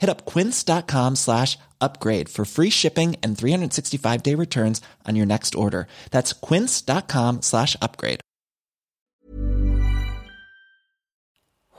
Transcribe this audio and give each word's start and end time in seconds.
Hit 0.00 0.10
up 0.10 0.24
quince.com 0.24 1.16
slash 1.16 1.58
upgrade 1.80 2.28
for 2.28 2.44
free 2.44 2.70
shipping 2.70 3.16
and 3.22 3.38
365 3.38 4.22
day 4.22 4.34
returns 4.34 4.82
on 5.08 5.16
your 5.16 5.26
next 5.26 5.54
order. 5.54 5.86
That's 6.10 6.32
quince.com 6.48 7.42
slash 7.42 7.76
upgrade. 7.80 8.20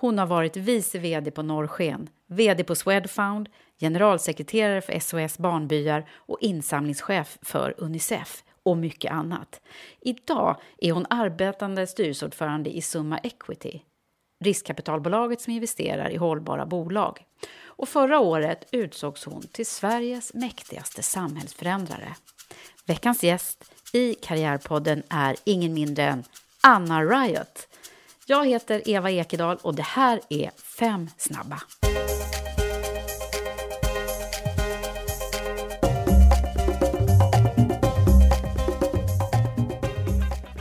Hon 0.02 0.20
har 0.20 0.26
varit 0.26 0.58
vice 0.58 1.00
vd 1.00 1.32
på 1.32 1.44
Norrsken, 1.44 2.10
vd 2.28 2.64
på 2.64 2.76
Swedfound, 2.76 3.50
generalsekreterare 3.80 4.82
för 4.82 5.00
SOS 5.00 5.38
Barnbyar 5.38 6.10
och 6.12 6.38
insamlingschef 6.42 7.38
för 7.42 7.76
Unicef 7.78 8.44
och 8.64 8.78
mycket 8.78 9.12
annat. 9.12 9.62
Idag 10.02 10.58
är 10.78 10.92
hon 10.92 11.06
arbetande 11.10 11.88
styrelseordförande 11.88 12.70
i 12.70 12.82
Summa 12.82 13.18
Equity, 13.18 13.80
riskkapitalbolaget 14.40 15.42
som 15.42 15.54
investerar 15.54 16.10
i 16.10 16.18
hållbara 16.18 16.66
bolag. 16.66 17.26
Och 17.82 17.90
förra 17.90 18.20
året 18.20 18.68
utsågs 18.72 19.26
hon 19.26 19.42
till 19.42 19.66
Sveriges 19.66 20.34
mäktigaste 20.34 21.04
samhällsförändrare. 21.04 22.16
Veckans 22.86 23.24
gäst 23.24 23.72
i 23.94 24.14
Karriärpodden 24.14 25.04
är 25.10 25.36
ingen 25.44 25.74
mindre 25.74 26.04
än 26.04 26.24
Anna 26.62 27.04
Riot. 27.04 27.68
Jag 28.26 28.48
heter 28.48 28.90
Eva 28.90 29.12
Ekedal 29.12 29.58
och 29.62 29.76
det 29.76 29.84
här 29.84 30.22
är 30.30 30.52
Fem 30.58 31.10
snabba. 31.18 31.62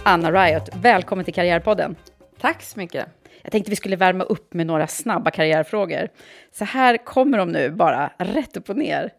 Anna 0.04 0.32
Riot, 0.32 0.68
välkommen 0.74 1.24
till 1.24 1.34
Karriärpodden. 1.34 1.96
Tack 2.40 2.62
så 2.62 2.78
mycket. 2.78 3.19
Jag 3.50 3.52
tänkte 3.52 3.70
vi 3.70 3.76
skulle 3.76 3.96
värma 3.96 4.24
upp 4.24 4.54
med 4.54 4.66
några 4.66 4.86
snabba 4.86 5.30
karriärfrågor. 5.30 6.08
Så 6.52 6.64
här 6.64 6.96
kommer 6.96 7.38
de 7.38 7.48
nu, 7.48 7.70
bara 7.70 8.12
rätt 8.18 8.56
upp 8.56 8.70
och 8.70 8.76
ner. 8.76 9.12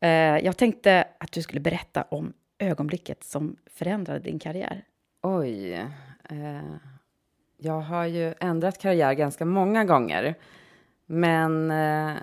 Eh, 0.00 0.10
jag 0.38 0.56
tänkte 0.56 1.04
att 1.18 1.32
du 1.32 1.42
skulle 1.42 1.60
berätta 1.60 2.02
om 2.02 2.32
ögonblicket 2.58 3.24
som 3.24 3.56
förändrade 3.74 4.20
din 4.20 4.38
karriär. 4.38 4.84
Oj. 5.22 5.72
Eh, 6.30 6.74
jag 7.58 7.80
har 7.80 8.06
ju 8.06 8.34
ändrat 8.40 8.78
karriär 8.78 9.12
ganska 9.14 9.44
många 9.44 9.84
gånger. 9.84 10.34
Men 11.06 11.70
eh, 11.70 12.16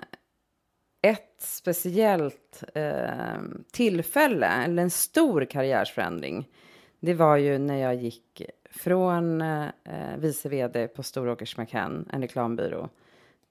ett 1.02 1.36
speciellt 1.38 2.64
eh, 2.74 3.40
tillfälle, 3.72 4.46
eller 4.46 4.82
en 4.82 4.90
stor 4.90 5.44
karriärsförändring, 5.44 6.48
det 7.00 7.14
var 7.14 7.36
ju 7.36 7.58
när 7.58 7.76
jag 7.76 7.94
gick 7.94 8.42
från 8.70 9.40
eh, 9.42 10.16
vice 10.18 10.48
vd 10.48 10.88
på 10.88 11.02
Storåkers 11.02 11.56
McCann, 11.56 12.08
en 12.12 12.22
reklambyrå, 12.22 12.88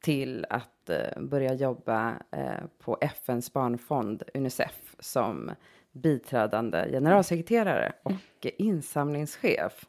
till 0.01 0.45
att 0.49 0.89
eh, 0.89 1.21
börja 1.21 1.53
jobba 1.53 2.15
eh, 2.31 2.63
på 2.79 2.97
FNs 3.01 3.53
barnfond 3.53 4.23
Unicef 4.33 4.95
som 4.99 5.51
biträdande 5.91 6.89
generalsekreterare 6.91 7.93
och 8.03 8.11
mm. 8.11 8.55
insamlingschef. 8.57 9.85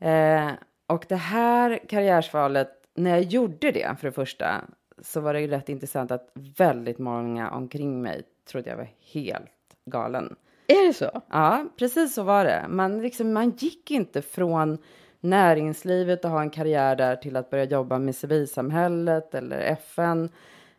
Eh, 0.00 0.50
och 0.86 1.04
det 1.08 1.16
här 1.16 1.80
karriärsvalet, 1.88 2.68
när 2.94 3.10
jag 3.10 3.22
gjorde 3.22 3.70
det 3.70 3.96
för 4.00 4.08
det 4.08 4.12
första, 4.12 4.64
så 4.98 5.20
var 5.20 5.34
det 5.34 5.40
ju 5.40 5.46
rätt 5.46 5.68
intressant 5.68 6.10
att 6.10 6.30
väldigt 6.34 6.98
många 6.98 7.50
omkring 7.50 8.02
mig 8.02 8.22
trodde 8.44 8.70
jag 8.70 8.76
var 8.76 8.88
helt 9.12 9.50
galen. 9.84 10.36
Är 10.66 10.86
det 10.86 10.92
så? 10.92 11.22
Ja, 11.30 11.66
precis 11.76 12.14
så 12.14 12.22
var 12.22 12.44
det. 12.44 12.66
Man, 12.68 13.02
liksom, 13.02 13.32
man 13.32 13.50
gick 13.50 13.90
inte 13.90 14.22
från 14.22 14.78
näringslivet 15.20 16.24
och 16.24 16.30
ha 16.30 16.40
en 16.40 16.50
karriär 16.50 16.96
där 16.96 17.16
till 17.16 17.36
att 17.36 17.50
börja 17.50 17.64
jobba 17.64 17.98
med 17.98 18.16
civilsamhället 18.16 19.34
eller 19.34 19.60
FN. 19.60 20.24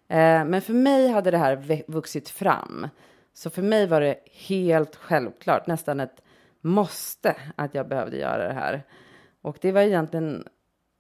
Eh, 0.08 0.46
men 0.46 0.62
för 0.62 0.74
mig 0.74 1.08
hade 1.08 1.32
det 1.32 1.38
här 1.38 1.84
vuxit 1.92 2.30
fram. 2.30 2.88
Så 3.34 3.50
för 3.50 3.62
mig 3.62 3.88
var 3.88 4.02
det 4.02 4.20
helt 4.32 4.96
självklart, 4.96 5.68
nästan 5.68 6.00
ett 6.00 6.22
måste 6.62 7.36
att 7.56 7.76
jag 7.76 7.88
behövde 7.88 8.18
göra 8.18 8.48
det 8.48 8.54
här. 8.54 8.84
Och 9.42 9.58
det 9.62 9.72
var 9.72 9.82
egentligen 9.82 10.48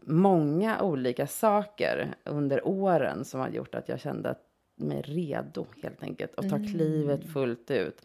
många 0.05 0.81
olika 0.81 1.27
saker 1.27 2.15
under 2.23 2.67
åren 2.67 3.25
som 3.25 3.39
har 3.39 3.50
gjort 3.50 3.75
att 3.75 3.89
jag 3.89 4.00
kände 4.00 4.35
mig 4.75 5.01
redo 5.01 5.65
helt 5.83 6.03
enkelt 6.03 6.35
att 6.35 6.50
ta 6.50 6.55
mm. 6.55 6.67
klivet 6.67 7.33
fullt 7.33 7.71
ut 7.71 8.01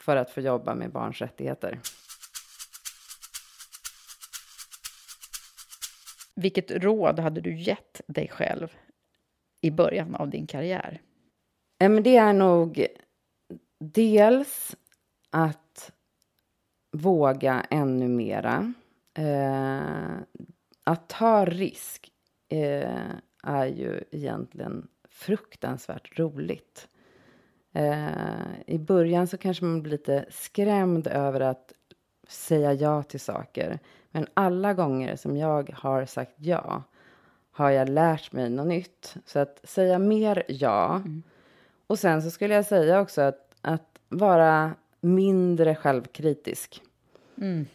för 0.00 0.16
att 0.16 0.30
få 0.30 0.40
jobba 0.40 0.74
med 0.74 0.92
barns 0.92 1.20
rättigheter. 1.20 1.80
Vilket 6.34 6.70
råd 6.70 7.18
hade 7.18 7.40
du 7.40 7.58
gett 7.58 8.00
dig 8.06 8.28
själv 8.28 8.76
i 9.60 9.70
början 9.70 10.14
av 10.14 10.30
din 10.30 10.46
karriär? 10.46 11.00
Det 12.02 12.16
är 12.16 12.32
nog 12.32 12.86
dels 13.78 14.76
att 15.30 15.92
våga 16.92 17.66
ännu 17.70 18.08
mera. 18.08 18.72
Eh, 19.14 20.16
att 20.84 21.08
ta 21.08 21.44
risk 21.44 22.12
eh, 22.48 23.10
är 23.42 23.66
ju 23.66 24.04
egentligen 24.10 24.88
fruktansvärt 25.08 26.18
roligt. 26.18 26.88
Eh, 27.72 28.52
I 28.66 28.78
början 28.78 29.26
så 29.26 29.36
kanske 29.36 29.64
man 29.64 29.82
blir 29.82 29.92
lite 29.92 30.24
skrämd 30.30 31.06
över 31.06 31.40
att 31.40 31.72
säga 32.28 32.72
ja 32.72 33.02
till 33.02 33.20
saker. 33.20 33.78
Men 34.10 34.26
alla 34.34 34.74
gånger 34.74 35.16
som 35.16 35.36
jag 35.36 35.70
har 35.74 36.04
sagt 36.04 36.34
ja 36.36 36.82
har 37.52 37.70
jag 37.70 37.88
lärt 37.88 38.32
mig 38.32 38.50
något 38.50 38.66
nytt. 38.66 39.16
Så 39.26 39.38
att 39.38 39.60
säga 39.64 39.98
mer 39.98 40.42
ja. 40.48 40.96
Mm. 40.96 41.22
Och 41.86 41.98
sen 41.98 42.22
så 42.22 42.30
skulle 42.30 42.54
jag 42.54 42.66
säga 42.66 43.00
också 43.00 43.20
att, 43.20 43.54
att 43.60 43.98
vara 44.08 44.74
mindre 45.00 45.74
självkritisk. 45.74 46.82
Mm. 47.36 47.66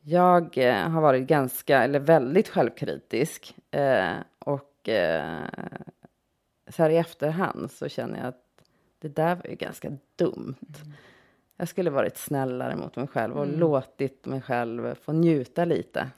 Jag 0.00 0.58
eh, 0.58 0.88
har 0.88 1.00
varit 1.00 1.26
ganska, 1.26 1.82
eller 1.82 2.00
väldigt 2.00 2.48
självkritisk. 2.48 3.56
Eh, 3.70 4.14
och 4.38 4.88
eh, 4.88 5.40
så 6.68 6.82
här 6.82 6.90
i 6.90 6.96
efterhand 6.96 7.70
så 7.70 7.88
känner 7.88 8.18
jag 8.18 8.26
att 8.26 8.44
det 9.00 9.08
där 9.08 9.36
var 9.36 9.46
ju 9.48 9.56
ganska 9.56 9.96
dumt. 10.16 10.56
Mm. 10.82 10.92
Jag 11.56 11.68
skulle 11.68 11.90
varit 11.90 12.16
snällare 12.16 12.76
mot 12.76 12.96
mig 12.96 13.06
själv 13.06 13.36
och 13.36 13.44
mm. 13.44 13.60
låtit 13.60 14.26
mig 14.26 14.42
själv 14.42 14.94
få 14.94 15.12
njuta 15.12 15.64
lite. 15.64 16.10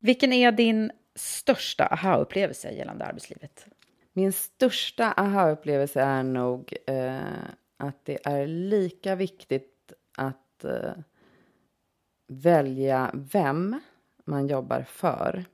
Vilken 0.00 0.32
är 0.32 0.52
din 0.52 0.92
största 1.14 1.86
aha-upplevelse 1.86 2.70
gällande 2.70 3.04
arbetslivet? 3.04 3.66
Min 4.12 4.32
största 4.32 5.12
aha-upplevelse 5.12 6.00
är 6.00 6.22
nog 6.22 6.76
eh, 6.86 7.18
att 7.76 8.04
det 8.04 8.26
är 8.26 8.46
lika 8.46 9.14
viktigt 9.14 9.92
att 10.16 10.64
eh, 10.64 10.92
välja 12.26 13.10
vem 13.14 13.80
man 14.24 14.46
jobbar 14.46 14.82
för 14.82 15.44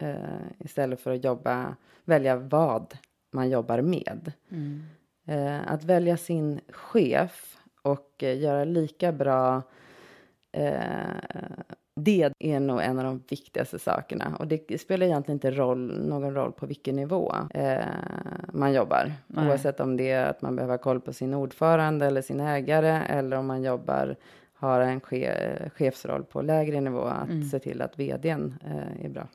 eh, 0.00 0.16
istället 0.58 1.00
för 1.00 1.14
att 1.14 1.24
jobba, 1.24 1.76
välja 2.04 2.36
vad 2.36 2.98
man 3.32 3.50
jobbar 3.50 3.80
med. 3.80 4.32
Mm. 4.50 4.82
Eh, 5.26 5.72
att 5.72 5.84
välja 5.84 6.16
sin 6.16 6.60
chef 6.68 7.56
och 7.82 8.22
eh, 8.22 8.38
göra 8.38 8.64
lika 8.64 9.12
bra 9.12 9.62
eh, 10.52 10.72
det 11.96 12.30
är 12.38 12.60
nog 12.60 12.82
en 12.82 12.98
av 12.98 13.04
de 13.04 13.22
viktigaste 13.28 13.78
sakerna. 13.78 14.36
Och 14.38 14.46
det 14.46 14.80
spelar 14.80 15.06
egentligen 15.06 15.36
inte 15.36 15.50
roll, 15.50 16.08
någon 16.08 16.34
roll 16.34 16.52
på 16.52 16.66
vilken 16.66 16.96
nivå 16.96 17.34
eh, 17.50 17.84
man 18.52 18.72
jobbar. 18.72 19.12
Nej. 19.26 19.48
Oavsett 19.48 19.80
om 19.80 19.96
det 19.96 20.10
är 20.10 20.26
att 20.26 20.42
man 20.42 20.56
behöver 20.56 20.74
ha 20.74 20.78
koll 20.78 21.00
på 21.00 21.12
sin 21.12 21.34
ordförande 21.34 22.06
eller 22.06 22.22
sin 22.22 22.40
ägare 22.40 23.02
eller 23.08 23.36
om 23.36 23.46
man 23.46 23.62
jobbar, 23.62 24.16
har 24.54 24.80
en 24.80 25.00
che 25.00 25.68
chefsroll 25.74 26.24
på 26.24 26.42
lägre 26.42 26.80
nivå, 26.80 27.04
att 27.04 27.28
mm. 27.28 27.44
se 27.44 27.58
till 27.58 27.82
att 27.82 27.98
vdn 27.98 28.54
eh, 28.64 29.04
är 29.04 29.08
bra. 29.08 29.28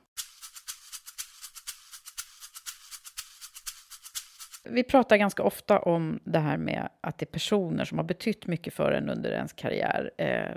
Vi 4.72 4.84
pratar 4.84 5.18
ganska 5.18 5.44
ofta 5.44 5.80
om 5.80 6.20
det 6.24 6.40
här 6.40 6.58
med 6.58 6.90
att 7.02 7.18
det 7.18 7.24
är 7.24 7.32
personer 7.32 7.86
som 7.86 7.98
har 7.98 8.06
betytt 8.06 8.48
mycket 8.48 8.74
för 8.74 8.92
en 8.92 9.10
under 9.10 9.32
ens 9.32 9.54
karriär. 9.54 10.12
Eh, 10.18 10.56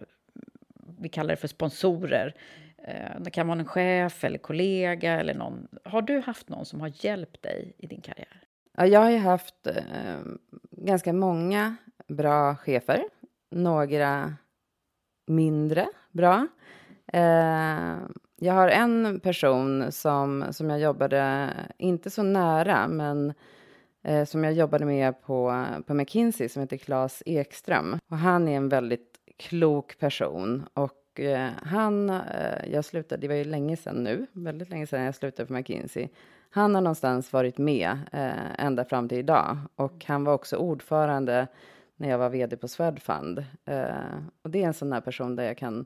vi 0.99 1.09
kallar 1.09 1.31
det 1.31 1.37
för 1.37 1.49
sponsorer. 1.49 2.35
Eh, 2.85 3.21
det 3.21 3.31
kan 3.31 3.49
vara 3.49 3.59
en 3.59 3.65
chef 3.65 4.25
eller 4.25 4.39
kollega 4.39 5.21
eller 5.21 5.35
någon. 5.35 5.69
Har 5.85 6.03
du 6.03 6.21
haft 6.21 6.49
någon 6.49 6.65
som 6.65 6.81
har 6.81 6.93
hjälpt 6.95 7.43
dig 7.43 7.73
i 7.79 7.87
din 7.87 8.01
karriär? 8.01 8.43
Ja, 8.77 8.87
jag 8.87 9.01
har 9.01 9.11
ju 9.11 9.19
haft 9.19 9.67
eh, 9.67 10.21
ganska 10.71 11.13
många 11.13 11.77
bra 12.09 12.57
chefer. 12.57 13.05
Några 13.51 14.35
mindre 15.27 15.89
bra. 16.11 16.47
Eh, 17.13 17.97
jag 18.37 18.53
har 18.53 18.69
en 18.69 19.21
person 19.21 19.93
som, 19.93 20.45
som 20.51 20.71
jag 20.71 20.81
jobbade, 20.81 21.51
inte 21.79 22.11
så 22.11 22.23
nära, 22.23 22.89
men 22.89 23.35
eh, 24.03 24.25
som 24.25 24.45
jag 24.45 24.53
jobbade 24.53 24.85
med 24.85 25.23
på, 25.23 25.67
på 25.87 25.95
McKinsey 25.95 26.49
som 26.49 26.61
heter 26.63 26.77
Claes 26.77 27.23
Ekström. 27.27 27.99
Och 28.11 28.19
han 28.19 28.49
är 28.49 28.57
en 28.57 28.69
väldigt 28.69 29.19
klok 29.37 29.99
person 29.99 30.65
och 30.75 31.21
eh, 31.21 31.51
han, 31.63 32.11
eh, 32.11 32.73
jag 32.73 32.85
slutade, 32.85 33.21
det 33.21 33.29
var 33.29 33.35
ju 33.35 33.45
länge 33.45 33.77
sedan 33.77 34.05
nu, 34.05 34.27
väldigt 34.33 34.71
länge 34.71 34.87
sedan 34.87 35.03
jag 35.03 35.15
slutade 35.15 35.47
på 35.47 35.53
McKinsey. 35.53 36.09
Han 36.51 36.75
har 36.75 36.83
någonstans 36.83 37.33
varit 37.33 37.59
med 37.59 37.99
eh, 38.13 38.65
ända 38.65 38.85
fram 38.85 39.09
till 39.09 39.19
idag 39.19 39.59
och 39.77 40.05
han 40.05 40.25
var 40.25 40.35
också 40.35 40.57
ordförande 40.57 41.47
när 41.97 42.09
jag 42.09 42.19
var 42.19 42.31
vd 42.31 42.57
på 42.57 42.69
Swedfund. 42.69 43.45
Eh, 43.65 43.87
och 44.43 44.51
det 44.51 44.63
är 44.63 44.67
en 44.67 44.75
sån 44.75 44.93
här 44.93 45.01
person 45.01 45.37
där 45.37 45.45
jag 45.45 45.59
kan 45.59 45.85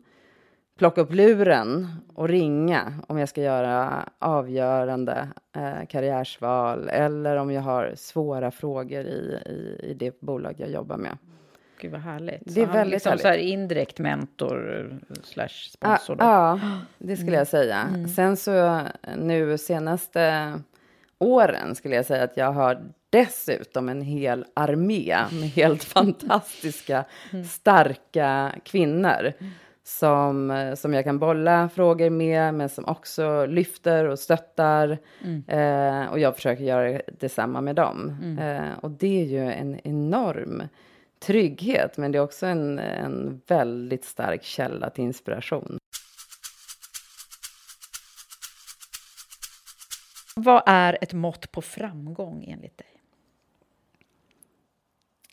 plocka 0.78 1.00
upp 1.00 1.12
luren 1.12 1.88
och 2.14 2.28
ringa 2.28 2.92
om 3.06 3.18
jag 3.18 3.28
ska 3.28 3.42
göra 3.42 4.08
avgörande 4.18 5.28
eh, 5.56 5.86
karriärsval 5.88 6.88
eller 6.88 7.36
om 7.36 7.50
jag 7.50 7.62
har 7.62 7.92
svåra 7.96 8.50
frågor 8.50 9.04
i, 9.04 9.40
i, 9.46 9.90
i 9.90 9.94
det 9.94 10.20
bolag 10.20 10.54
jag 10.58 10.70
jobbar 10.70 10.96
med. 10.96 11.18
Gud 11.80 11.92
vad 11.92 12.00
härligt. 12.00 12.42
Det 12.54 12.62
är 12.62 12.66
väldigt 12.66 12.92
liksom 12.92 13.10
härligt. 13.10 13.22
Så 13.22 13.28
här 13.28 13.38
indirekt 13.38 13.98
mentor 13.98 14.92
slash 15.22 15.70
sponsor? 15.72 16.16
Ja, 16.18 16.58
ja, 16.62 16.78
det 16.98 17.16
skulle 17.16 17.36
jag 17.36 17.46
säga. 17.46 17.80
Mm. 17.94 18.08
Sen 18.08 18.36
så 18.36 18.80
nu 19.16 19.58
senaste 19.58 20.52
åren 21.18 21.74
skulle 21.74 21.94
jag 21.96 22.06
säga 22.06 22.24
att 22.24 22.36
jag 22.36 22.52
har 22.52 22.82
dessutom 23.10 23.88
en 23.88 24.02
hel 24.02 24.44
armé 24.54 25.16
med 25.30 25.48
helt 25.48 25.84
fantastiska, 25.94 27.04
mm. 27.32 27.44
starka 27.44 28.52
kvinnor. 28.64 29.32
Som, 29.86 30.74
som 30.76 30.94
jag 30.94 31.04
kan 31.04 31.18
bolla 31.18 31.68
frågor 31.68 32.10
med, 32.10 32.54
men 32.54 32.68
som 32.68 32.84
också 32.84 33.46
lyfter 33.46 34.04
och 34.04 34.18
stöttar. 34.18 34.98
Mm. 35.24 35.44
Eh, 35.48 36.10
och 36.10 36.18
jag 36.18 36.34
försöker 36.34 36.64
göra 36.64 37.00
detsamma 37.18 37.60
med 37.60 37.76
dem. 37.76 38.18
Mm. 38.22 38.38
Eh, 38.38 38.78
och 38.78 38.90
det 38.90 39.20
är 39.20 39.24
ju 39.24 39.52
en 39.52 39.80
enorm 39.84 40.62
trygghet, 41.18 41.96
men 41.96 42.12
det 42.12 42.18
är 42.18 42.22
också 42.22 42.46
en, 42.46 42.78
en 42.78 43.40
väldigt 43.46 44.04
stark 44.04 44.42
källa 44.42 44.90
till 44.90 45.04
inspiration. 45.04 45.78
Vad 50.36 50.62
är 50.66 50.98
ett 51.00 51.12
mått 51.12 51.52
på 51.52 51.62
framgång 51.62 52.44
enligt 52.48 52.78
dig? 52.78 53.02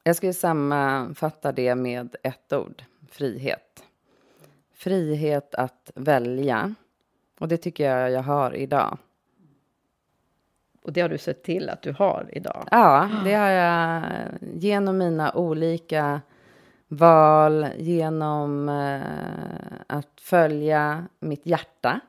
Jag 0.04 0.16
skulle 0.16 0.34
sammanfatta 0.34 1.52
det 1.52 1.76
med 1.76 2.16
ett 2.24 2.54
ord, 2.54 2.84
frihet 3.12 3.84
frihet 4.84 5.56
att 5.56 5.92
välja. 5.96 6.76
Och 7.40 7.48
det 7.48 7.58
tycker 7.58 7.90
jag 7.90 8.12
jag 8.12 8.24
har 8.24 8.56
idag. 8.56 8.98
Och 10.82 10.94
det 10.94 11.02
har 11.02 11.10
du 11.10 11.18
sett 11.18 11.44
till 11.44 11.70
att 11.70 11.82
du 11.82 11.92
har 11.92 12.30
idag? 12.32 12.68
Ja, 12.72 13.10
det 13.24 13.34
har 13.34 13.50
jag 13.50 14.04
genom 14.54 14.98
mina 14.98 15.34
olika 15.34 16.22
val, 16.88 17.68
genom 17.78 18.70
eh, 18.70 19.02
att 19.88 20.22
följa 20.22 21.08
mitt 21.20 21.46
hjärta 21.46 22.00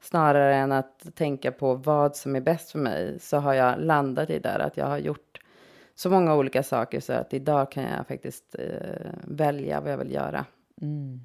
snarare 0.00 0.56
än 0.56 0.72
att 0.72 1.06
tänka 1.14 1.52
på 1.52 1.74
vad 1.74 2.16
som 2.16 2.36
är 2.36 2.40
bäst 2.40 2.70
för 2.70 2.78
mig 2.78 3.18
så 3.20 3.36
har 3.36 3.54
jag 3.54 3.80
landat 3.80 4.30
i 4.30 4.38
där 4.38 4.58
att 4.58 4.76
jag 4.76 4.86
har 4.86 4.98
gjort 4.98 5.40
så 5.94 6.10
många 6.10 6.34
olika 6.34 6.62
saker 6.62 7.00
så 7.00 7.12
att 7.12 7.34
idag 7.34 7.70
kan 7.70 7.82
jag 7.82 8.06
faktiskt 8.06 8.56
eh, 8.58 9.10
välja 9.24 9.80
vad 9.80 9.92
jag 9.92 9.98
vill 9.98 10.12
göra. 10.12 10.44
Mm. 10.82 11.20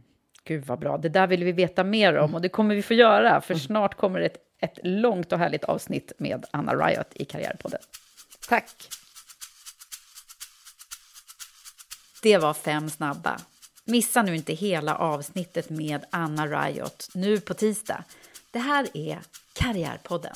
Gud 0.50 0.66
vad 0.66 0.80
bra, 0.80 0.98
det 0.98 1.10
där 1.10 1.28
vill 1.28 1.44
vi 1.44 1.52
veta 1.52 1.84
mer 1.84 2.18
om 2.18 2.36
och 2.36 2.42
det 2.42 2.50
kommer 2.50 2.76
vi 2.76 2.82
få 2.82 2.94
göra 2.94 3.42
för 3.42 3.54
mm. 3.54 3.60
snart 3.60 3.96
kommer 3.96 4.22
ett, 4.22 4.38
ett 4.62 4.80
långt 4.84 5.32
och 5.32 5.40
härligt 5.40 5.64
avsnitt 5.64 6.12
med 6.18 6.46
Anna 6.52 6.76
Riot 6.76 7.08
i 7.14 7.26
Karriärpodden. 7.26 7.80
Tack! 8.48 8.90
Det 12.22 12.38
var 12.38 12.54
fem 12.54 12.90
snabba. 12.90 13.40
Missa 13.86 14.22
nu 14.22 14.36
inte 14.36 14.54
hela 14.54 14.96
avsnittet 14.96 15.70
med 15.70 16.06
Anna 16.10 16.48
Riot 16.48 17.10
nu 17.14 17.40
på 17.40 17.54
tisdag. 17.54 18.04
Det 18.52 18.60
här 18.60 18.88
är 18.94 19.20
Karriärpodden. 19.54 20.36